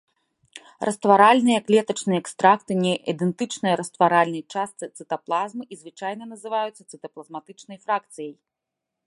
Растваральныя 0.87 1.59
клетачныя 1.67 2.19
экстракты 2.23 2.71
не 2.83 2.93
ідэнтычныя 3.13 3.73
растваральнай 3.83 4.43
частцы 4.55 4.85
цытаплазмы 4.97 5.63
і 5.73 5.79
звычайна 5.83 6.23
называюцца 6.33 6.83
цытаплазматычнай 6.91 7.77
фракцыяй. 7.87 8.33